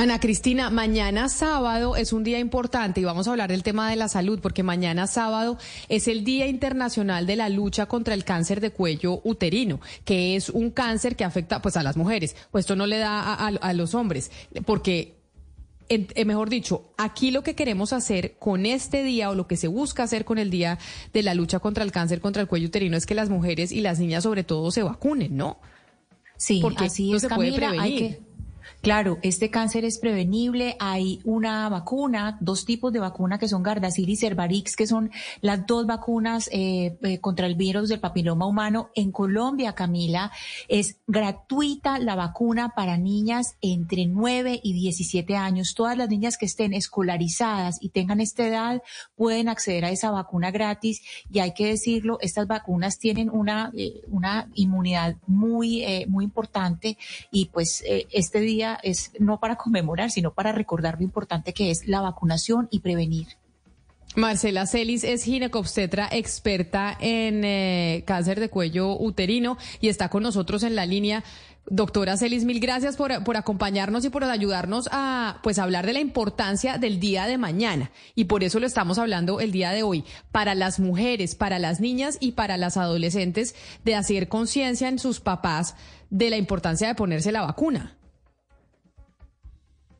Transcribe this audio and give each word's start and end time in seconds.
Ana 0.00 0.20
Cristina, 0.20 0.70
mañana 0.70 1.28
sábado 1.28 1.96
es 1.96 2.12
un 2.12 2.22
día 2.22 2.38
importante 2.38 3.00
y 3.00 3.04
vamos 3.04 3.26
a 3.26 3.32
hablar 3.32 3.50
del 3.50 3.64
tema 3.64 3.90
de 3.90 3.96
la 3.96 4.06
salud 4.06 4.38
porque 4.40 4.62
mañana 4.62 5.08
sábado 5.08 5.58
es 5.88 6.06
el 6.06 6.22
Día 6.22 6.46
Internacional 6.46 7.26
de 7.26 7.34
la 7.34 7.48
Lucha 7.48 7.86
contra 7.86 8.14
el 8.14 8.22
Cáncer 8.24 8.60
de 8.60 8.70
Cuello 8.70 9.20
Uterino, 9.24 9.80
que 10.04 10.36
es 10.36 10.50
un 10.50 10.70
cáncer 10.70 11.16
que 11.16 11.24
afecta 11.24 11.60
pues 11.60 11.76
a 11.76 11.82
las 11.82 11.96
mujeres, 11.96 12.36
pues 12.52 12.62
esto 12.62 12.76
no 12.76 12.86
le 12.86 12.98
da 12.98 13.18
a, 13.20 13.48
a- 13.48 13.56
a 13.60 13.72
los 13.72 13.96
hombres, 13.96 14.30
porque 14.64 15.16
eh, 15.88 16.24
mejor 16.24 16.48
dicho, 16.48 16.92
aquí 16.96 17.32
lo 17.32 17.42
que 17.42 17.56
queremos 17.56 17.92
hacer 17.92 18.36
con 18.38 18.66
este 18.66 19.02
día 19.02 19.30
o 19.30 19.34
lo 19.34 19.48
que 19.48 19.56
se 19.56 19.66
busca 19.66 20.04
hacer 20.04 20.24
con 20.24 20.38
el 20.38 20.48
día 20.50 20.78
de 21.12 21.24
la 21.24 21.34
lucha 21.34 21.58
contra 21.58 21.82
el 21.82 21.90
cáncer 21.90 22.20
contra 22.20 22.40
el 22.40 22.46
cuello 22.46 22.68
uterino 22.68 22.96
es 22.96 23.04
que 23.04 23.16
las 23.16 23.30
mujeres 23.30 23.72
y 23.72 23.80
las 23.80 23.98
niñas 23.98 24.22
sobre 24.22 24.44
todo 24.44 24.70
se 24.70 24.84
vacunen, 24.84 25.36
¿no? 25.36 25.58
Sí, 26.36 26.60
Porque 26.62 26.84
así 26.84 27.10
no 27.10 27.16
es, 27.16 27.22
se 27.22 27.28
puede. 27.30 27.48
Hay 27.48 27.56
prevenir. 27.56 27.98
que, 27.98 28.27
claro, 28.80 29.18
este 29.22 29.50
cáncer 29.50 29.84
es 29.84 29.98
prevenible. 29.98 30.76
Hay 30.78 31.20
una 31.24 31.68
vacuna, 31.68 32.38
dos 32.40 32.64
tipos 32.64 32.92
de 32.92 33.00
vacuna 33.00 33.38
que 33.38 33.48
son 33.48 33.62
Gardasil 33.62 34.08
y 34.08 34.16
Cervarix, 34.16 34.76
que 34.76 34.86
son 34.86 35.10
las 35.40 35.66
dos 35.66 35.86
vacunas 35.86 36.48
eh, 36.52 36.96
eh, 37.02 37.18
contra 37.20 37.46
el 37.46 37.54
virus 37.54 37.88
del 37.88 38.00
papiloma 38.00 38.46
humano. 38.46 38.90
En 38.94 39.12
Colombia, 39.12 39.74
Camila, 39.74 40.30
es 40.68 40.96
gratuita 41.06 41.98
la 41.98 42.14
vacuna 42.14 42.70
para 42.74 42.96
niñas 42.96 43.56
entre 43.60 44.06
9 44.06 44.60
y 44.62 44.72
17 44.72 45.36
años. 45.36 45.74
Todas 45.74 45.96
las 45.96 46.08
niñas 46.08 46.36
que 46.36 46.46
estén 46.46 46.74
escolarizadas 46.74 47.78
y 47.80 47.90
tengan 47.90 48.20
esta 48.20 48.46
edad 48.46 48.82
pueden 49.16 49.48
acceder 49.48 49.84
a 49.84 49.90
esa 49.90 50.10
vacuna 50.10 50.50
gratis. 50.50 51.02
Y 51.30 51.40
hay 51.40 51.54
que 51.54 51.66
decirlo, 51.66 52.18
estas 52.20 52.46
vacunas 52.46 52.98
tienen 52.98 53.30
una, 53.30 53.72
eh, 53.76 54.02
una 54.08 54.48
inmunidad 54.54 55.16
muy, 55.26 55.82
eh, 55.82 56.06
muy 56.08 56.24
importante 56.24 56.96
y 57.30 57.46
pues 57.46 57.82
este 58.10 58.40
día 58.40 58.67
es 58.82 59.12
no 59.18 59.40
para 59.40 59.56
conmemorar, 59.56 60.10
sino 60.10 60.32
para 60.32 60.52
recordar 60.52 60.96
lo 60.98 61.04
importante 61.04 61.52
que 61.52 61.70
es 61.70 61.86
la 61.86 62.00
vacunación 62.00 62.68
y 62.70 62.80
prevenir. 62.80 63.28
Marcela 64.16 64.66
Celis 64.66 65.04
es 65.04 65.22
ginecobstetra 65.22 66.08
experta 66.10 66.96
en 66.98 67.44
eh, 67.44 68.04
cáncer 68.06 68.40
de 68.40 68.48
cuello 68.48 68.98
uterino 68.98 69.58
y 69.80 69.88
está 69.88 70.08
con 70.08 70.22
nosotros 70.22 70.62
en 70.62 70.74
la 70.74 70.86
línea. 70.86 71.22
Doctora 71.70 72.16
Celis, 72.16 72.46
mil 72.46 72.60
gracias 72.60 72.96
por, 72.96 73.22
por 73.24 73.36
acompañarnos 73.36 74.04
y 74.04 74.08
por 74.08 74.24
ayudarnos 74.24 74.88
a 74.90 75.38
pues 75.42 75.58
hablar 75.58 75.84
de 75.84 75.92
la 75.92 76.00
importancia 76.00 76.78
del 76.78 76.98
día 76.98 77.26
de 77.26 77.36
mañana. 77.36 77.90
Y 78.14 78.24
por 78.24 78.42
eso 78.42 78.58
lo 78.58 78.66
estamos 78.66 78.98
hablando 78.98 79.38
el 79.40 79.52
día 79.52 79.70
de 79.72 79.82
hoy, 79.82 80.04
para 80.32 80.54
las 80.54 80.80
mujeres, 80.80 81.34
para 81.34 81.58
las 81.58 81.78
niñas 81.78 82.16
y 82.20 82.32
para 82.32 82.56
las 82.56 82.78
adolescentes, 82.78 83.54
de 83.84 83.94
hacer 83.94 84.28
conciencia 84.28 84.88
en 84.88 84.98
sus 84.98 85.20
papás 85.20 85.76
de 86.08 86.30
la 86.30 86.38
importancia 86.38 86.88
de 86.88 86.94
ponerse 86.94 87.32
la 87.32 87.42
vacuna. 87.42 87.97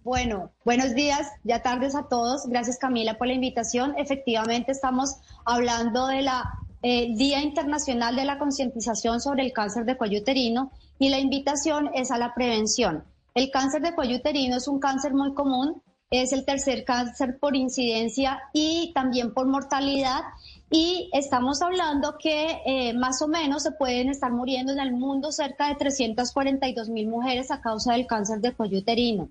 Bueno, 0.09 0.53
buenos 0.65 0.95
días, 0.95 1.29
ya 1.45 1.63
tardes 1.63 1.95
a 1.95 2.09
todos. 2.09 2.47
Gracias 2.47 2.79
Camila 2.79 3.19
por 3.19 3.27
la 3.27 3.35
invitación. 3.35 3.95
Efectivamente 3.99 4.73
estamos 4.73 5.17
hablando 5.45 6.07
de 6.07 6.23
la 6.23 6.51
eh, 6.81 7.15
Día 7.15 7.43
Internacional 7.43 8.17
de 8.17 8.25
la 8.25 8.39
Concientización 8.39 9.21
sobre 9.21 9.43
el 9.45 9.53
Cáncer 9.53 9.85
de 9.85 9.99
Cuello 9.99 10.21
Uterino 10.21 10.73
y 10.99 11.11
la 11.11 11.19
invitación 11.19 11.91
es 11.93 12.11
a 12.11 12.17
la 12.17 12.33
prevención. 12.33 13.05
El 13.35 13.51
cáncer 13.51 13.83
de 13.83 13.95
cuello 13.95 14.17
uterino 14.17 14.57
es 14.57 14.67
un 14.67 14.81
cáncer 14.81 15.13
muy 15.13 15.35
común, 15.35 15.83
es 16.11 16.33
el 16.33 16.47
tercer 16.47 16.87
cáncer 16.87 17.39
por 17.39 17.55
incidencia 17.55 18.41
y 18.55 18.93
también 18.95 19.35
por 19.35 19.47
mortalidad 19.47 20.23
y 20.71 21.11
estamos 21.13 21.61
hablando 21.61 22.17
que 22.19 22.63
eh, 22.65 22.95
más 22.95 23.21
o 23.21 23.29
menos 23.29 23.63
se 23.63 23.73
pueden 23.73 24.09
estar 24.09 24.33
muriendo 24.33 24.73
en 24.73 24.81
el 24.81 24.93
mundo 24.93 25.33
cerca 25.33 25.69
de 25.69 25.75
342 25.75 26.89
mil 26.89 27.09
mujeres 27.09 27.51
a 27.51 27.61
causa 27.61 27.93
del 27.93 28.07
cáncer 28.07 28.41
de 28.41 28.55
cuello 28.55 28.79
uterino 28.79 29.29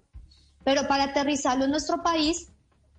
pero 0.68 0.86
para 0.86 1.06
aterrizarlo 1.06 1.64
en 1.64 1.72
nuestro 1.72 2.04
país 2.04 2.50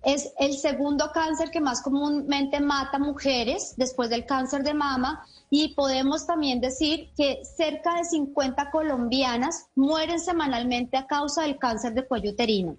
es 0.01 0.33
el 0.39 0.57
segundo 0.57 1.11
cáncer 1.13 1.51
que 1.51 1.61
más 1.61 1.83
comúnmente 1.83 2.59
mata 2.59 2.97
mujeres 2.97 3.75
después 3.77 4.09
del 4.09 4.25
cáncer 4.25 4.63
de 4.63 4.73
mama 4.73 5.23
y 5.51 5.75
podemos 5.75 6.25
también 6.25 6.61
decir 6.61 7.11
que 7.15 7.43
cerca 7.45 7.93
de 7.93 8.05
50 8.05 8.71
colombianas 8.71 9.67
mueren 9.75 10.19
semanalmente 10.19 10.97
a 10.97 11.05
causa 11.05 11.43
del 11.43 11.59
cáncer 11.59 11.93
de 11.93 12.07
cuello 12.07 12.31
uterino. 12.31 12.75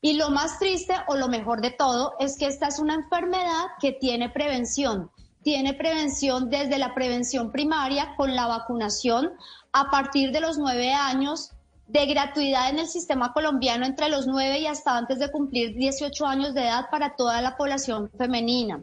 Y 0.00 0.12
lo 0.12 0.30
más 0.30 0.60
triste 0.60 0.94
o 1.08 1.16
lo 1.16 1.26
mejor 1.26 1.60
de 1.60 1.72
todo 1.72 2.14
es 2.20 2.38
que 2.38 2.46
esta 2.46 2.68
es 2.68 2.78
una 2.78 2.94
enfermedad 2.94 3.64
que 3.80 3.90
tiene 3.90 4.28
prevención. 4.28 5.10
Tiene 5.42 5.74
prevención 5.74 6.50
desde 6.50 6.78
la 6.78 6.94
prevención 6.94 7.50
primaria 7.50 8.14
con 8.16 8.36
la 8.36 8.46
vacunación 8.46 9.32
a 9.72 9.90
partir 9.90 10.30
de 10.30 10.38
los 10.38 10.56
nueve 10.56 10.92
años 10.92 11.50
de 11.86 12.06
gratuidad 12.06 12.70
en 12.70 12.78
el 12.78 12.88
sistema 12.88 13.32
colombiano 13.32 13.84
entre 13.84 14.08
los 14.08 14.26
9 14.26 14.60
y 14.60 14.66
hasta 14.66 14.96
antes 14.96 15.18
de 15.18 15.30
cumplir 15.30 15.74
18 15.76 16.26
años 16.26 16.54
de 16.54 16.62
edad 16.62 16.86
para 16.90 17.14
toda 17.16 17.42
la 17.42 17.56
población 17.56 18.10
femenina. 18.16 18.82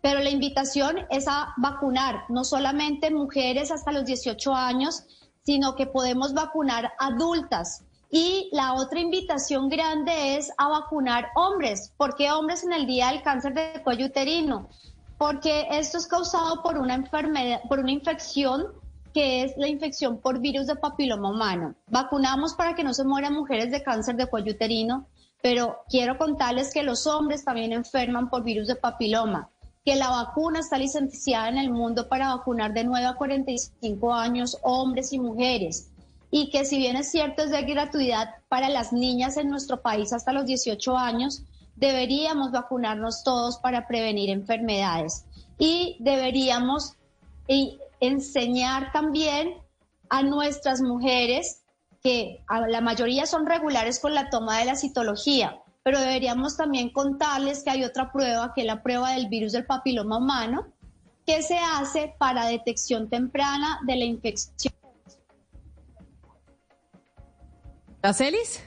Pero 0.00 0.18
la 0.20 0.30
invitación 0.30 1.06
es 1.10 1.28
a 1.28 1.54
vacunar 1.56 2.24
no 2.28 2.42
solamente 2.44 3.12
mujeres 3.12 3.70
hasta 3.70 3.92
los 3.92 4.04
18 4.04 4.52
años, 4.52 5.04
sino 5.44 5.76
que 5.76 5.86
podemos 5.86 6.34
vacunar 6.34 6.92
adultas. 6.98 7.84
Y 8.10 8.50
la 8.52 8.74
otra 8.74 9.00
invitación 9.00 9.68
grande 9.68 10.36
es 10.36 10.50
a 10.58 10.68
vacunar 10.68 11.28
hombres. 11.36 11.92
¿Por 11.96 12.16
qué 12.16 12.30
hombres 12.32 12.64
en 12.64 12.72
el 12.72 12.86
día 12.86 13.08
del 13.08 13.22
cáncer 13.22 13.54
de 13.54 13.82
cuello 13.82 14.06
uterino? 14.06 14.68
Porque 15.16 15.68
esto 15.70 15.98
es 15.98 16.08
causado 16.08 16.62
por 16.62 16.76
una 16.78 16.94
enfermedad, 16.94 17.62
por 17.68 17.78
una 17.78 17.92
infección 17.92 18.66
que 19.12 19.42
es 19.42 19.56
la 19.56 19.68
infección 19.68 20.18
por 20.18 20.40
virus 20.40 20.66
de 20.66 20.76
papiloma 20.76 21.30
humano. 21.30 21.74
Vacunamos 21.88 22.54
para 22.54 22.74
que 22.74 22.84
no 22.84 22.94
se 22.94 23.04
mueran 23.04 23.34
mujeres 23.34 23.70
de 23.70 23.82
cáncer 23.82 24.16
de 24.16 24.26
cuello 24.26 24.52
uterino, 24.52 25.06
pero 25.42 25.78
quiero 25.88 26.16
contarles 26.18 26.72
que 26.72 26.82
los 26.82 27.06
hombres 27.06 27.44
también 27.44 27.72
enferman 27.72 28.30
por 28.30 28.44
virus 28.44 28.68
de 28.68 28.76
papiloma, 28.76 29.50
que 29.84 29.96
la 29.96 30.08
vacuna 30.08 30.60
está 30.60 30.78
licenciada 30.78 31.48
en 31.48 31.58
el 31.58 31.70
mundo 31.70 32.08
para 32.08 32.34
vacunar 32.34 32.72
de 32.72 32.84
9 32.84 33.06
a 33.06 33.14
45 33.14 34.14
años 34.14 34.58
hombres 34.62 35.12
y 35.12 35.18
mujeres, 35.18 35.90
y 36.30 36.48
que 36.50 36.64
si 36.64 36.78
bien 36.78 36.96
es 36.96 37.10
cierto 37.10 37.42
es 37.42 37.50
de 37.50 37.62
gratuidad 37.62 38.36
para 38.48 38.68
las 38.68 38.92
niñas 38.92 39.36
en 39.36 39.50
nuestro 39.50 39.82
país 39.82 40.12
hasta 40.12 40.32
los 40.32 40.46
18 40.46 40.96
años, 40.96 41.42
deberíamos 41.76 42.52
vacunarnos 42.52 43.22
todos 43.24 43.58
para 43.58 43.86
prevenir 43.86 44.30
enfermedades 44.30 45.24
y 45.58 45.96
deberíamos 46.00 46.94
y 47.48 47.78
enseñar 48.02 48.92
también 48.92 49.54
a 50.10 50.22
nuestras 50.22 50.82
mujeres 50.82 51.62
que 52.02 52.44
a 52.48 52.66
la 52.66 52.80
mayoría 52.80 53.26
son 53.26 53.46
regulares 53.46 54.00
con 54.00 54.12
la 54.12 54.28
toma 54.28 54.58
de 54.58 54.64
la 54.64 54.74
citología, 54.74 55.62
pero 55.84 56.00
deberíamos 56.00 56.56
también 56.56 56.90
contarles 56.90 57.62
que 57.62 57.70
hay 57.70 57.84
otra 57.84 58.12
prueba, 58.12 58.52
que 58.54 58.62
es 58.62 58.66
la 58.66 58.82
prueba 58.82 59.12
del 59.12 59.28
virus 59.28 59.52
del 59.52 59.66
papiloma 59.66 60.18
humano, 60.18 60.66
que 61.24 61.42
se 61.42 61.56
hace 61.56 62.14
para 62.18 62.46
detección 62.46 63.08
temprana 63.08 63.78
de 63.86 63.96
la 63.96 64.04
infección. 64.04 64.74
¿La 68.02 68.12
Celis? 68.12 68.64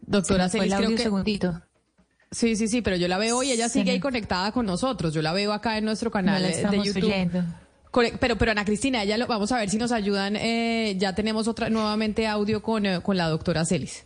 Doctora 0.00 0.48
Celis, 0.48 0.74
creo 0.74 0.88
un 0.88 0.96
que... 0.96 1.02
segundito. 1.02 1.60
Sí, 2.34 2.56
sí, 2.56 2.68
sí, 2.68 2.82
pero 2.82 2.96
yo 2.96 3.06
la 3.06 3.16
veo 3.16 3.42
y 3.42 3.52
ella 3.52 3.68
sigue 3.68 3.92
ahí 3.92 4.00
conectada 4.00 4.50
con 4.52 4.66
nosotros. 4.66 5.14
Yo 5.14 5.22
la 5.22 5.32
veo 5.32 5.52
acá 5.52 5.78
en 5.78 5.84
nuestro 5.84 6.08
No 6.08 6.12
canal 6.12 6.44
eh, 6.44 6.66
de 6.68 6.82
YouTube. 6.82 7.04
oyendo. 7.04 7.44
Pero, 8.20 8.36
pero 8.36 8.50
Ana 8.50 8.64
Cristina, 8.64 9.04
ella 9.04 9.16
lo, 9.16 9.28
vamos 9.28 9.52
a 9.52 9.58
ver 9.58 9.70
si 9.70 9.76
nos 9.78 9.92
ayudan. 9.92 10.34
eh, 10.36 10.96
ya 10.98 11.14
tenemos 11.14 11.46
otra 11.46 11.70
nuevamente 11.70 12.26
audio 12.26 12.60
con, 12.60 12.86
eh, 12.86 13.00
con 13.00 13.16
la 13.16 13.28
doctora 13.28 13.64
Celis. 13.64 14.04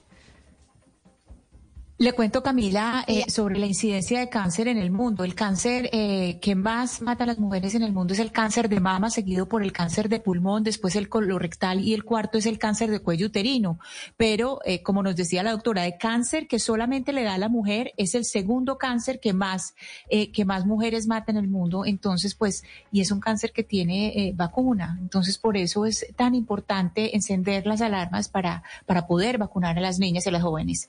Le 2.00 2.12
cuento, 2.12 2.44
Camila, 2.44 3.04
eh, 3.08 3.24
sobre 3.28 3.58
la 3.58 3.66
incidencia 3.66 4.20
de 4.20 4.28
cáncer 4.28 4.68
en 4.68 4.78
el 4.78 4.92
mundo. 4.92 5.24
El 5.24 5.34
cáncer 5.34 5.90
eh, 5.92 6.38
que 6.40 6.54
más 6.54 7.02
mata 7.02 7.24
a 7.24 7.26
las 7.26 7.40
mujeres 7.40 7.74
en 7.74 7.82
el 7.82 7.92
mundo 7.92 8.14
es 8.14 8.20
el 8.20 8.30
cáncer 8.30 8.68
de 8.68 8.78
mama, 8.78 9.10
seguido 9.10 9.48
por 9.48 9.64
el 9.64 9.72
cáncer 9.72 10.08
de 10.08 10.20
pulmón, 10.20 10.62
después 10.62 10.94
el 10.94 11.08
colorectal 11.08 11.80
y 11.80 11.94
el 11.94 12.04
cuarto 12.04 12.38
es 12.38 12.46
el 12.46 12.56
cáncer 12.56 12.92
de 12.92 13.00
cuello 13.00 13.26
uterino. 13.26 13.80
Pero, 14.16 14.60
eh, 14.64 14.80
como 14.80 15.02
nos 15.02 15.16
decía 15.16 15.42
la 15.42 15.50
doctora, 15.50 15.82
de 15.82 15.98
cáncer 15.98 16.46
que 16.46 16.60
solamente 16.60 17.12
le 17.12 17.24
da 17.24 17.34
a 17.34 17.38
la 17.38 17.48
mujer 17.48 17.94
es 17.96 18.14
el 18.14 18.24
segundo 18.24 18.78
cáncer 18.78 19.18
que 19.18 19.32
más, 19.32 19.74
que 20.08 20.44
más 20.44 20.66
mujeres 20.66 21.08
mata 21.08 21.32
en 21.32 21.38
el 21.38 21.48
mundo. 21.48 21.84
Entonces, 21.84 22.36
pues, 22.36 22.62
y 22.92 23.00
es 23.00 23.10
un 23.10 23.18
cáncer 23.18 23.52
que 23.52 23.64
tiene 23.64 24.32
vacuna. 24.36 24.98
Entonces, 25.00 25.36
por 25.36 25.56
eso 25.56 25.84
es 25.84 26.06
tan 26.14 26.36
importante 26.36 27.16
encender 27.16 27.66
las 27.66 27.80
alarmas 27.80 28.28
para, 28.28 28.62
para 28.86 29.08
poder 29.08 29.36
vacunar 29.36 29.76
a 29.76 29.80
las 29.80 29.98
niñas 29.98 30.26
y 30.26 30.28
a 30.28 30.32
las 30.32 30.42
jóvenes. 30.42 30.88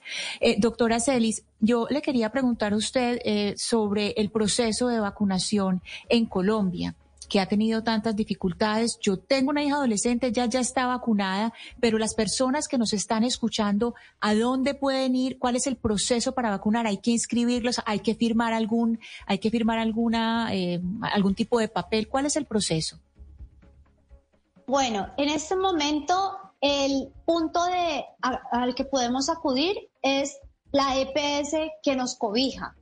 doctora 0.58 0.99
Celis, 1.00 1.44
yo 1.60 1.86
le 1.90 2.02
quería 2.02 2.30
preguntar 2.30 2.72
a 2.72 2.76
usted 2.76 3.20
eh, 3.24 3.54
sobre 3.56 4.12
el 4.16 4.30
proceso 4.30 4.88
de 4.88 5.00
vacunación 5.00 5.82
en 6.08 6.26
Colombia 6.26 6.94
que 7.30 7.38
ha 7.38 7.46
tenido 7.46 7.82
tantas 7.82 8.16
dificultades. 8.16 8.98
Yo 9.00 9.16
tengo 9.16 9.50
una 9.50 9.62
hija 9.62 9.76
adolescente, 9.76 10.32
ya 10.32 10.46
ya 10.46 10.58
está 10.58 10.86
vacunada, 10.86 11.54
pero 11.78 11.96
las 11.96 12.14
personas 12.14 12.66
que 12.66 12.76
nos 12.76 12.92
están 12.92 13.22
escuchando, 13.22 13.94
¿a 14.20 14.34
dónde 14.34 14.74
pueden 14.74 15.14
ir? 15.14 15.38
¿Cuál 15.38 15.54
es 15.54 15.68
el 15.68 15.76
proceso 15.76 16.32
para 16.32 16.50
vacunar? 16.50 16.88
¿Hay 16.88 16.98
que 16.98 17.12
inscribirlos? 17.12 17.80
¿Hay 17.86 18.00
que 18.00 18.16
firmar 18.16 18.52
algún, 18.52 18.98
hay 19.26 19.38
que 19.38 19.48
firmar 19.48 19.78
alguna, 19.78 20.52
eh, 20.52 20.80
algún 21.02 21.36
tipo 21.36 21.60
de 21.60 21.68
papel? 21.68 22.08
¿Cuál 22.08 22.26
es 22.26 22.34
el 22.34 22.46
proceso? 22.46 22.98
Bueno, 24.66 25.08
en 25.16 25.28
este 25.28 25.54
momento 25.54 26.36
el 26.60 27.12
punto 27.24 27.64
de, 27.64 28.04
al 28.52 28.74
que 28.74 28.84
podemos 28.84 29.30
acudir 29.30 29.76
es 30.02 30.36
la 30.72 30.96
EPS 30.96 31.56
que 31.82 31.96
nos 31.96 32.16
cobija. 32.16 32.74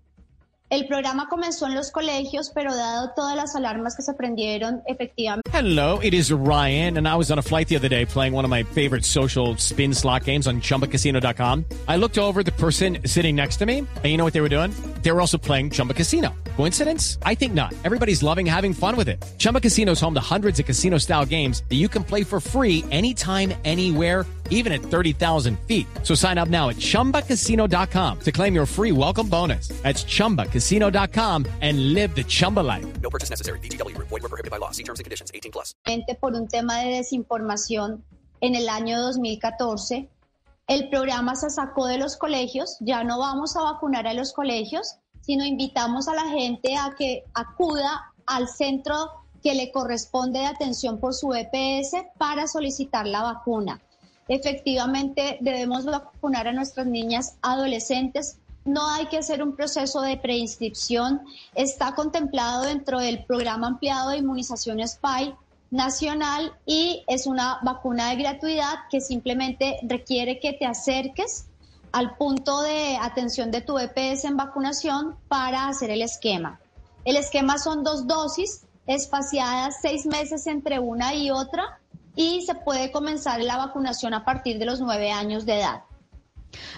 El 0.70 0.86
programa 0.86 1.28
comenzó 1.30 1.66
en 1.66 1.74
los 1.74 1.90
colegios, 1.90 2.50
pero 2.54 2.76
dado 2.76 3.12
todas 3.16 3.34
las 3.34 3.56
alarmas 3.56 3.96
que 3.96 4.02
se 4.02 4.12
prendieron, 4.12 4.82
efectivamente. 4.86 5.50
Hello, 5.50 5.98
it 6.02 6.12
is 6.12 6.30
Ryan, 6.30 6.98
and 6.98 7.08
I 7.08 7.16
was 7.16 7.30
on 7.30 7.38
a 7.38 7.42
flight 7.42 7.68
the 7.68 7.76
other 7.76 7.88
day 7.88 8.04
playing 8.04 8.34
one 8.34 8.44
of 8.44 8.50
my 8.50 8.64
favorite 8.64 9.02
social 9.06 9.56
spin 9.56 9.94
slot 9.94 10.24
games 10.24 10.46
on 10.46 10.60
chumbacasino.com. 10.60 11.64
I 11.88 11.96
looked 11.96 12.18
over 12.18 12.42
the 12.42 12.52
person 12.52 12.98
sitting 13.06 13.34
next 13.34 13.56
to 13.60 13.66
me, 13.66 13.78
and 13.78 14.04
you 14.04 14.18
know 14.18 14.24
what 14.24 14.34
they 14.34 14.42
were 14.42 14.50
doing? 14.50 14.74
They 15.00 15.10
were 15.10 15.22
also 15.22 15.38
playing 15.38 15.70
Chumba 15.70 15.94
Casino. 15.94 16.34
Coincidence? 16.56 17.18
I 17.22 17.34
think 17.34 17.54
not. 17.54 17.72
Everybody's 17.84 18.22
loving 18.22 18.44
having 18.44 18.74
fun 18.74 18.94
with 18.94 19.08
it. 19.08 19.24
Chumba 19.38 19.60
Casino 19.60 19.92
is 19.92 20.00
home 20.00 20.12
to 20.14 20.20
hundreds 20.20 20.60
of 20.60 20.66
casino 20.66 20.98
style 20.98 21.24
games 21.24 21.62
that 21.70 21.76
you 21.76 21.88
can 21.88 22.04
play 22.04 22.24
for 22.24 22.40
free 22.40 22.84
anytime, 22.90 23.54
anywhere 23.64 24.26
even 24.50 24.72
at 24.72 24.82
30,000 24.82 25.58
feet. 25.60 25.86
So 26.02 26.14
sign 26.14 26.36
up 26.36 26.48
now 26.48 26.68
at 26.68 26.76
ChumbaCasino.com 26.76 28.20
to 28.20 28.32
claim 28.32 28.54
your 28.54 28.66
free 28.66 28.92
welcome 28.92 29.28
bonus. 29.28 29.68
That's 29.82 30.04
ChumbaCasino.com 30.04 31.46
and 31.62 31.94
live 31.94 32.14
the 32.14 32.24
Chumba 32.24 32.60
life. 32.60 32.86
No 33.00 33.08
purchase 33.08 33.30
necessary. 33.30 33.60
BGW. 33.60 33.96
Void 33.96 34.22
were 34.22 34.28
prohibited 34.28 34.50
by 34.50 34.58
law. 34.58 34.72
See 34.72 34.82
terms 34.82 35.00
and 35.00 35.04
conditions. 35.04 35.30
18 35.32 35.52
plus. 35.52 35.74
Por 36.20 36.34
un 36.34 36.48
tema 36.48 36.80
de 36.80 36.96
desinformación 36.96 38.04
en 38.40 38.54
el 38.54 38.68
año 38.68 39.00
2014, 39.00 40.08
el 40.66 40.88
programa 40.90 41.34
se 41.34 41.50
sacó 41.50 41.86
de 41.86 41.98
los 41.98 42.16
colegios. 42.16 42.76
Ya 42.80 43.02
no 43.04 43.18
vamos 43.18 43.56
a 43.56 43.62
vacunar 43.62 44.06
a 44.06 44.14
los 44.14 44.32
colegios, 44.32 44.96
sino 45.20 45.44
invitamos 45.44 46.08
a 46.08 46.14
la 46.14 46.28
gente 46.28 46.76
a 46.76 46.94
que 46.96 47.24
acuda 47.34 48.12
al 48.26 48.48
centro 48.48 49.10
que 49.42 49.54
le 49.54 49.72
corresponde 49.72 50.40
de 50.40 50.46
atención 50.46 50.98
por 50.98 51.14
su 51.14 51.32
EPS 51.32 51.92
para 52.18 52.46
solicitar 52.46 53.06
la 53.06 53.22
vacuna. 53.22 53.80
Efectivamente, 54.28 55.38
debemos 55.40 55.86
vacunar 55.86 56.46
a 56.48 56.52
nuestras 56.52 56.86
niñas 56.86 57.36
adolescentes. 57.40 58.36
No 58.64 58.86
hay 58.90 59.06
que 59.06 59.18
hacer 59.18 59.42
un 59.42 59.56
proceso 59.56 60.02
de 60.02 60.18
preinscripción. 60.18 61.22
Está 61.54 61.94
contemplado 61.94 62.64
dentro 62.64 63.00
del 63.00 63.24
programa 63.24 63.66
ampliado 63.66 64.10
de 64.10 64.18
inmunización 64.18 64.86
SPY 64.86 65.34
nacional 65.70 66.52
y 66.66 67.04
es 67.08 67.26
una 67.26 67.58
vacuna 67.62 68.10
de 68.10 68.16
gratuidad 68.16 68.74
que 68.90 69.00
simplemente 69.00 69.78
requiere 69.82 70.40
que 70.40 70.52
te 70.52 70.66
acerques 70.66 71.46
al 71.92 72.16
punto 72.16 72.62
de 72.62 72.98
atención 73.00 73.50
de 73.50 73.62
tu 73.62 73.78
EPS 73.78 74.24
en 74.24 74.36
vacunación 74.36 75.16
para 75.28 75.68
hacer 75.68 75.90
el 75.90 76.02
esquema. 76.02 76.60
El 77.04 77.16
esquema 77.16 77.58
son 77.58 77.82
dos 77.82 78.06
dosis 78.06 78.64
espaciadas 78.86 79.76
seis 79.80 80.06
meses 80.06 80.46
entre 80.46 80.78
una 80.78 81.14
y 81.14 81.30
otra 81.30 81.78
y 82.18 82.42
se 82.42 82.56
puede 82.56 82.90
comenzar 82.90 83.40
la 83.40 83.56
vacunación 83.56 84.12
a 84.12 84.24
partir 84.24 84.58
de 84.58 84.66
los 84.66 84.80
nueve 84.80 85.12
años 85.12 85.46
de 85.46 85.60
edad. 85.60 85.82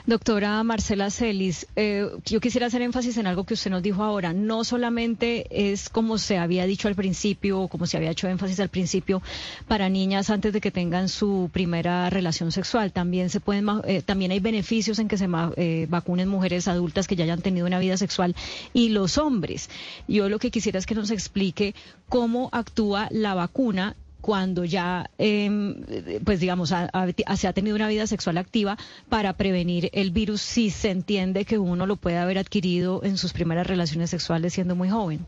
Doctora 0.05 0.63
Marcela 0.65 1.11
Celis, 1.11 1.67
eh, 1.77 2.11
yo 2.27 2.41
quisiera 2.41 2.67
hacer 2.67 2.83
énfasis 2.83 3.17
en 3.17 3.27
algo 3.27 3.45
que 3.45 3.55
usted 3.55 3.71
nos 3.71 3.83
dijo 3.83 4.03
ahora. 4.03 4.35
No 4.35 4.65
solamente 4.65 5.47
es 5.73 5.89
como 5.89 6.19
se 6.19 6.37
había 6.37 6.67
dicho 6.67 6.89
al 6.89 6.95
principio, 6.95 7.61
o 7.61 7.69
como 7.69 7.87
se 7.87 7.97
había 7.97 8.11
hecho 8.11 8.29
énfasis 8.29 8.61
al 8.61 8.69
principio, 8.69 9.23
para 9.67 9.89
niñas 9.89 10.29
antes 10.29 10.53
de 10.53 10.61
que 10.61 10.71
tengan 10.71 11.09
su 11.09 11.49
primera 11.51 12.11
relación 12.11 12.53
sexual. 12.53 12.93
También 12.93 13.31
se 13.31 13.41
pueden, 13.41 13.67
eh, 13.85 14.03
también 14.03 14.33
hay 14.33 14.41
beneficios 14.41 14.99
en 14.99 15.09
que 15.09 15.17
se 15.17 15.29
eh, 15.57 15.87
vacunen 15.89 16.29
mujeres 16.29 16.69
adultas 16.69 17.07
que 17.07 17.17
ya 17.17 17.25
hayan 17.25 17.41
tenido 17.41 17.67
una 17.67 17.79
vida 17.79 17.97
sexual 17.97 18.37
y 18.75 18.91
los 18.91 19.17
hombres. 19.17 19.71
Yo 20.07 20.29
lo 20.29 20.39
que 20.39 20.51
quisiera 20.51 20.79
es 20.79 20.85
que 20.85 20.95
nos 20.95 21.11
explique 21.11 21.75
cómo 22.11 22.51
actúa 22.53 23.09
la 23.11 23.33
vacuna 23.33 23.97
cuando 24.21 24.65
ya, 24.65 25.11
em, 25.19 25.85
pues 26.25 26.41
digamos, 26.41 26.69
se 26.71 27.49
ha 27.49 27.53
tenido 27.53 27.77
una 27.77 27.89
vida 27.89 28.07
sexual 28.07 28.39
activa 28.39 28.77
para 29.09 29.33
prevenir 29.33 29.91
el 29.93 30.11
virus 30.11 30.41
si 30.41 30.71
se 30.71 30.91
entiende 30.91 31.45
que 31.45 31.59
uno 31.59 31.87
lo 31.87 31.97
puede 31.97 32.19
haber 32.19 32.39
adquirido 32.39 33.03
en 33.05 33.17
sus 33.17 33.33
primeras 33.33 33.67
relaciones 33.67 34.11
sexuales 34.11 34.53
siendo 34.53 34.77
muy 34.77 34.91
joven? 34.91 35.27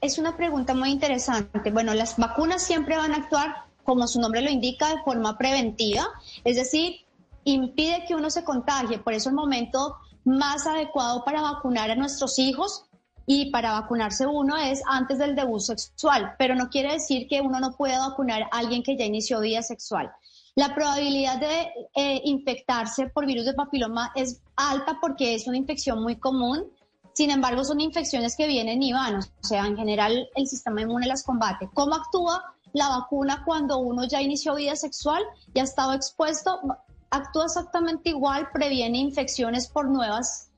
Es 0.00 0.18
una 0.18 0.36
pregunta 0.36 0.74
muy 0.74 0.90
interesante. 0.90 1.70
Bueno, 1.70 1.92
las 1.94 2.16
vacunas 2.16 2.62
siempre 2.62 2.96
van 2.96 3.12
a 3.12 3.16
actuar, 3.16 3.64
como 3.84 4.06
su 4.06 4.20
nombre 4.20 4.40
lo 4.40 4.50
indica, 4.50 4.88
de 4.88 5.02
forma 5.02 5.36
preventiva, 5.36 6.06
es 6.44 6.56
decir, 6.56 6.96
impide 7.44 8.04
que 8.06 8.14
uno 8.14 8.30
se 8.30 8.44
contagie. 8.44 8.98
Por 8.98 9.12
eso 9.12 9.28
el 9.28 9.34
momento 9.34 9.96
más 10.24 10.66
adecuado 10.66 11.24
para 11.24 11.42
vacunar 11.42 11.90
a 11.90 11.96
nuestros 11.96 12.38
hijos 12.38 12.84
y 13.32 13.48
para 13.52 13.80
vacunarse 13.80 14.26
uno 14.26 14.56
es 14.56 14.82
antes 14.88 15.18
del 15.18 15.36
debut 15.36 15.60
sexual, 15.60 16.34
pero 16.36 16.56
no 16.56 16.68
quiere 16.68 16.94
decir 16.94 17.28
que 17.28 17.40
uno 17.40 17.60
no 17.60 17.76
pueda 17.76 18.08
vacunar 18.08 18.42
a 18.42 18.58
alguien 18.58 18.82
que 18.82 18.96
ya 18.96 19.04
inició 19.04 19.38
vida 19.38 19.62
sexual. 19.62 20.10
La 20.56 20.74
probabilidad 20.74 21.38
de 21.38 21.70
eh, 21.94 22.22
infectarse 22.24 23.06
por 23.06 23.26
virus 23.26 23.44
de 23.44 23.54
papiloma 23.54 24.10
es 24.16 24.42
alta 24.56 24.98
porque 25.00 25.36
es 25.36 25.46
una 25.46 25.58
infección 25.58 26.02
muy 26.02 26.16
común. 26.16 26.72
Sin 27.12 27.30
embargo, 27.30 27.62
son 27.62 27.80
infecciones 27.80 28.36
que 28.36 28.48
vienen 28.48 28.82
y 28.82 28.92
van, 28.92 29.20
o 29.20 29.46
sea, 29.46 29.64
en 29.64 29.76
general 29.76 30.28
el 30.34 30.48
sistema 30.48 30.80
inmune 30.80 31.06
las 31.06 31.22
combate. 31.22 31.70
¿Cómo 31.72 31.94
actúa 31.94 32.42
la 32.72 32.88
vacuna 32.88 33.44
cuando 33.46 33.78
uno 33.78 34.08
ya 34.08 34.20
inició 34.20 34.56
vida 34.56 34.74
sexual 34.74 35.22
y 35.54 35.60
ha 35.60 35.62
estado 35.62 35.92
expuesto? 35.92 36.60
Actúa 37.10 37.44
exactamente 37.44 38.10
igual, 38.10 38.48
previene 38.52 38.98
infecciones 38.98 39.68
por 39.68 39.88
nuevas 39.88 40.49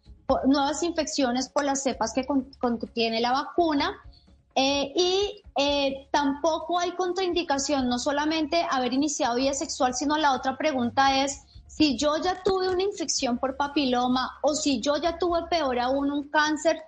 nuevas 0.47 0.83
infecciones 0.83 1.49
por 1.49 1.65
las 1.65 1.83
cepas 1.83 2.13
que 2.13 2.27
contiene 2.59 3.21
la 3.21 3.33
vacuna. 3.33 3.97
Eh, 4.55 4.93
y 4.95 5.43
eh, 5.57 6.09
tampoco 6.11 6.79
hay 6.79 6.93
contraindicación, 6.93 7.89
no 7.89 7.99
solamente 7.99 8.67
haber 8.71 8.93
iniciado 8.93 9.37
vida 9.37 9.55
sexual, 9.55 9.95
sino 9.95 10.19
la 10.19 10.33
otra 10.33 10.59
pregunta 10.59 11.25
es, 11.25 11.43
si 11.67 11.97
yo 11.97 12.19
ya 12.19 12.43
tuve 12.43 12.69
una 12.69 12.83
infección 12.83 13.39
por 13.39 13.57
papiloma 13.57 14.39
o 14.43 14.55
si 14.55 14.81
yo 14.81 14.99
ya 14.99 15.17
tuve 15.17 15.47
peor 15.49 15.79
aún 15.79 16.11
un 16.11 16.29
cáncer 16.29 16.83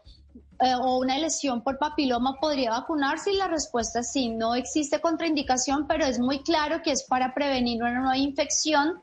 eh, 0.60 0.74
o 0.74 0.98
una 0.98 1.18
lesión 1.18 1.62
por 1.62 1.78
papiloma, 1.78 2.38
¿podría 2.38 2.70
vacunarse? 2.70 3.32
Y 3.32 3.36
la 3.36 3.48
respuesta 3.48 4.00
es 4.00 4.12
sí, 4.12 4.28
no 4.28 4.54
existe 4.54 5.00
contraindicación, 5.00 5.86
pero 5.86 6.04
es 6.04 6.18
muy 6.18 6.42
claro 6.42 6.82
que 6.82 6.92
es 6.92 7.04
para 7.04 7.32
prevenir 7.32 7.82
una 7.82 7.98
nueva 7.98 8.18
infección 8.18 9.02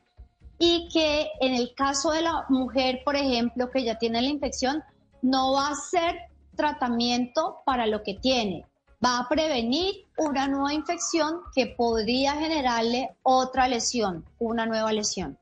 y 0.64 0.88
que 0.90 1.26
en 1.40 1.54
el 1.54 1.74
caso 1.74 2.12
de 2.12 2.22
la 2.22 2.44
mujer, 2.48 3.00
por 3.04 3.16
ejemplo, 3.16 3.68
que 3.68 3.82
ya 3.82 3.98
tiene 3.98 4.22
la 4.22 4.28
infección, 4.28 4.80
no 5.20 5.54
va 5.54 5.70
a 5.70 5.74
ser 5.74 6.14
tratamiento 6.54 7.56
para 7.66 7.88
lo 7.88 8.04
que 8.04 8.14
tiene, 8.14 8.64
va 9.04 9.18
a 9.18 9.28
prevenir 9.28 9.92
una 10.18 10.46
nueva 10.46 10.72
infección 10.72 11.40
que 11.52 11.66
podría 11.66 12.34
generarle 12.34 13.10
otra 13.24 13.66
lesión, 13.66 14.24
una 14.38 14.64
nueva 14.64 14.92
lesión. 14.92 15.36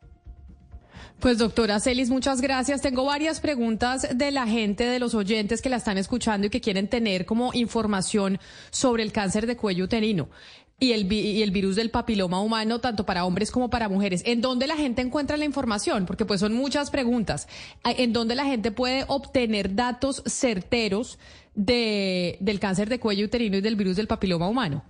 Pues 1.18 1.36
doctora 1.36 1.80
Celis, 1.80 2.08
muchas 2.08 2.40
gracias. 2.40 2.80
Tengo 2.80 3.04
varias 3.04 3.42
preguntas 3.42 4.08
de 4.16 4.30
la 4.30 4.46
gente, 4.46 4.84
de 4.84 4.98
los 4.98 5.14
oyentes 5.14 5.60
que 5.60 5.68
la 5.68 5.76
están 5.76 5.98
escuchando 5.98 6.46
y 6.46 6.50
que 6.50 6.62
quieren 6.62 6.88
tener 6.88 7.26
como 7.26 7.52
información 7.52 8.38
sobre 8.70 9.02
el 9.02 9.12
cáncer 9.12 9.46
de 9.46 9.58
cuello 9.58 9.84
uterino 9.84 10.30
y 10.80 10.92
el, 10.92 11.12
y 11.12 11.42
el 11.42 11.50
virus 11.50 11.76
del 11.76 11.90
papiloma 11.90 12.40
humano, 12.40 12.80
tanto 12.80 13.04
para 13.04 13.26
hombres 13.26 13.50
como 13.50 13.68
para 13.68 13.88
mujeres. 13.88 14.22
¿En 14.24 14.40
dónde 14.40 14.66
la 14.66 14.76
gente 14.76 15.02
encuentra 15.02 15.36
la 15.36 15.44
información? 15.44 16.06
Porque 16.06 16.24
pues 16.24 16.40
son 16.40 16.54
muchas 16.54 16.90
preguntas. 16.90 17.46
¿En 17.84 18.14
dónde 18.14 18.34
la 18.34 18.46
gente 18.46 18.72
puede 18.72 19.04
obtener 19.06 19.74
datos 19.74 20.22
certeros 20.26 21.18
de, 21.54 22.38
del 22.40 22.58
cáncer 22.58 22.88
de 22.88 22.98
cuello 22.98 23.26
uterino 23.26 23.58
y 23.58 23.60
del 23.60 23.76
virus 23.76 23.96
del 23.96 24.06
papiloma 24.06 24.48
humano? 24.48 24.82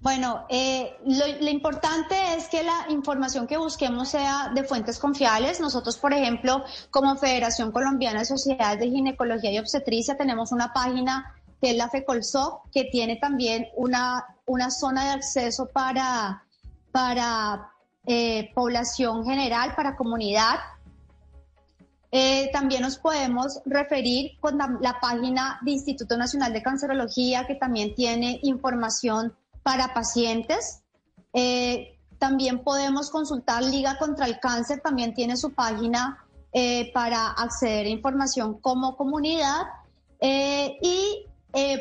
Bueno, 0.00 0.46
eh, 0.48 0.96
lo, 1.04 1.50
importante 1.50 2.14
es 2.34 2.48
que 2.48 2.62
la 2.62 2.86
información 2.88 3.46
que 3.46 3.58
busquemos 3.58 4.08
sea 4.08 4.50
de 4.54 4.64
fuentes 4.64 4.98
confiables. 4.98 5.60
Nosotros, 5.60 5.98
por 5.98 6.14
ejemplo, 6.14 6.64
como 6.90 7.16
Federación 7.16 7.70
Colombiana 7.70 8.20
de 8.20 8.24
Sociedades 8.24 8.80
de 8.80 8.88
Ginecología 8.88 9.52
y 9.52 9.58
Obstetricia, 9.58 10.16
tenemos 10.16 10.52
una 10.52 10.72
página 10.72 11.34
que 11.60 11.70
es 11.70 11.76
la 11.76 11.88
FECOLSOC, 11.88 12.70
que 12.70 12.84
tiene 12.84 13.16
también 13.16 13.68
una, 13.76 14.24
una 14.46 14.70
zona 14.70 15.04
de 15.04 15.10
acceso 15.10 15.66
para, 15.66 16.42
para 16.90 17.70
eh, 18.06 18.50
población 18.54 19.24
general, 19.26 19.74
para 19.76 19.94
comunidad. 19.94 20.58
Eh, 22.12 22.50
también 22.52 22.82
nos 22.82 22.96
podemos 22.96 23.60
referir 23.66 24.32
con 24.40 24.58
la 24.58 24.98
página 25.00 25.60
de 25.62 25.72
Instituto 25.72 26.16
Nacional 26.16 26.52
de 26.52 26.62
Cancerología, 26.62 27.46
que 27.46 27.54
también 27.54 27.94
tiene 27.94 28.40
información 28.42 29.34
para 29.62 29.92
pacientes. 29.92 30.82
Eh, 31.34 31.98
también 32.18 32.64
podemos 32.64 33.10
consultar 33.10 33.62
Liga 33.62 33.98
contra 33.98 34.26
el 34.26 34.40
Cáncer, 34.40 34.80
también 34.80 35.14
tiene 35.14 35.36
su 35.36 35.52
página 35.52 36.24
para 36.92 37.28
acceder 37.28 37.86
a 37.86 37.90
información 37.90 38.60
como 38.60 38.96
comunidad. 38.96 39.62
Y 40.20 41.29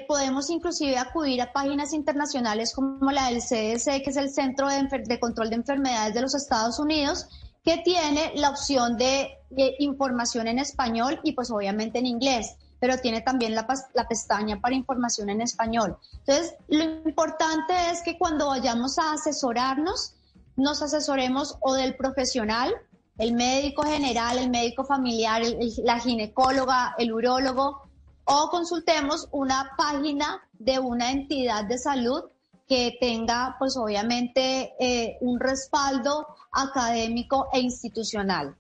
podemos 0.08 0.50
inclusive 0.50 0.98
acudir 0.98 1.42
a 1.42 1.52
páginas 1.54 1.94
internacionales 1.94 2.74
como 2.74 3.12
la 3.12 3.28
del 3.28 3.42
CDC, 3.42 4.04
que 4.04 4.10
es 4.10 4.18
el 4.18 4.30
Centro 4.30 4.68
de, 4.68 5.20
Control 5.20 5.50
de 5.50 5.56
Enfermedades 5.56 6.14
de 6.14 6.22
los 6.22 6.36
Estados 6.36 6.80
Unidos, 6.80 7.28
que 7.64 7.78
tiene 7.78 8.32
la 8.36 8.50
opción 8.50 8.98
de 8.98 9.38
información 9.80 10.48
en 10.48 10.60
español 10.60 11.20
y 11.24 11.34
pues 11.34 11.52
obviamente 11.52 12.00
en 12.00 12.06
inglés 12.06 12.56
pero 12.80 12.98
tiene 12.98 13.22
también 13.22 13.54
la, 13.56 13.68
pestaña 14.08 14.60
para 14.60 14.76
información 14.76 15.30
en 15.30 15.42
español. 15.42 15.98
Entonces, 16.20 16.56
lo 16.70 16.84
importante 16.84 17.74
es 17.92 18.02
que 18.04 18.18
cuando 18.18 18.48
vayamos 18.48 18.98
a 18.98 19.14
asesorarnos, 19.14 20.16
nos 20.56 20.82
asesoremos 20.82 21.58
o 21.62 21.74
del 21.74 21.96
profesional, 21.96 22.74
el 23.18 23.34
médico 23.34 23.84
general, 23.84 24.38
el 24.38 24.50
médico 24.50 24.86
familiar, 24.86 25.42
la 25.84 26.00
ginecóloga, 26.00 26.96
el 26.98 27.12
urólogo, 27.12 27.89
o 28.32 28.50
consultemos 28.50 29.28
una 29.32 29.72
página 29.76 30.40
de 30.60 30.78
una 30.78 31.12
entidad 31.12 31.66
de 31.66 31.80
salud 31.80 32.26
que 32.68 32.96
tenga, 33.00 33.56
pues 33.58 33.76
obviamente, 33.76 34.76
eh, 34.80 35.18
un 35.22 35.40
respaldo 35.40 36.28
académico 36.52 37.48
e 37.52 37.60
institucional. 37.60 38.56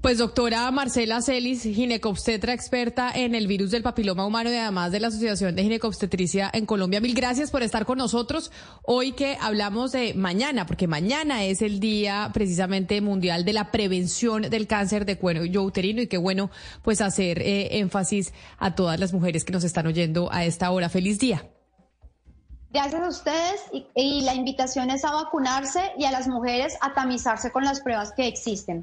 Pues 0.00 0.16
doctora 0.16 0.70
Marcela 0.70 1.20
Celis, 1.20 1.62
ginecobstetra 1.62 2.54
experta 2.54 3.12
en 3.14 3.34
el 3.34 3.46
virus 3.46 3.70
del 3.70 3.82
papiloma 3.82 4.24
humano 4.24 4.50
y 4.50 4.56
además 4.56 4.92
de 4.92 5.00
la 5.00 5.08
Asociación 5.08 5.54
de 5.54 5.62
Ginecobstetricia 5.62 6.50
en 6.54 6.64
Colombia, 6.64 7.02
mil 7.02 7.14
gracias 7.14 7.50
por 7.50 7.62
estar 7.62 7.84
con 7.84 7.98
nosotros 7.98 8.50
hoy 8.82 9.12
que 9.12 9.36
hablamos 9.38 9.92
de 9.92 10.14
mañana, 10.14 10.64
porque 10.64 10.86
mañana 10.86 11.44
es 11.44 11.60
el 11.60 11.80
día 11.80 12.30
precisamente 12.32 13.02
mundial 13.02 13.44
de 13.44 13.52
la 13.52 13.70
prevención 13.70 14.40
del 14.40 14.66
cáncer 14.66 15.04
de 15.04 15.18
cuello 15.18 15.62
uterino 15.62 16.00
y 16.00 16.06
qué 16.06 16.16
bueno 16.16 16.50
pues 16.82 17.02
hacer 17.02 17.42
eh, 17.42 17.78
énfasis 17.78 18.32
a 18.56 18.74
todas 18.74 18.98
las 18.98 19.12
mujeres 19.12 19.44
que 19.44 19.52
nos 19.52 19.64
están 19.64 19.86
oyendo 19.86 20.32
a 20.32 20.46
esta 20.46 20.70
hora. 20.70 20.88
Feliz 20.88 21.18
día. 21.18 21.44
Gracias 22.70 23.02
a 23.02 23.08
ustedes 23.08 23.60
y 23.94 24.22
la 24.22 24.32
invitación 24.32 24.88
es 24.88 25.04
a 25.04 25.12
vacunarse 25.12 25.92
y 25.98 26.06
a 26.06 26.10
las 26.10 26.26
mujeres 26.26 26.78
a 26.80 26.94
tamizarse 26.94 27.52
con 27.52 27.64
las 27.64 27.82
pruebas 27.82 28.12
que 28.12 28.26
existen. 28.26 28.82